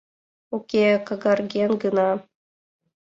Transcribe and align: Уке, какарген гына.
Уке, 0.55 0.85
какарген 1.07 1.71
гына. 1.83 2.09